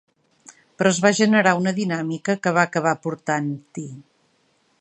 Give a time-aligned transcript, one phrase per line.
[0.79, 3.89] Però es va generar una dinàmica que va acabar portant-hi.